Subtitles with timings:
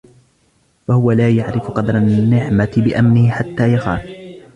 [0.87, 4.05] فَهُوَ لَا يَعْرِفُ قَدْرَ النِّعْمَةِ بِأَمْنِهِ حَتَّى يَخَافَ